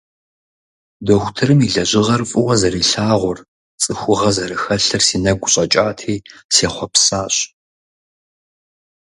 Дохутырым 1.05 1.59
и 1.67 1.69
лэжьыгъэр 1.73 2.21
фӀыуэ 2.29 2.55
зэрилъагъур, 2.61 3.39
цӀыхугъэ 3.81 4.29
зэрыхэлъыр 4.35 5.01
си 5.07 5.17
нэгу 5.23 5.49
щӀэкӀати, 5.51 6.15
сехъуэпсащ. 6.53 7.35